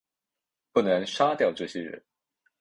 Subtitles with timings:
[0.71, 2.03] 不能杀掉这些人